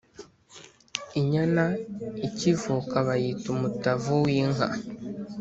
[1.19, 1.63] Inyana
[2.27, 4.67] ikivuka bayita Umutavu w’inka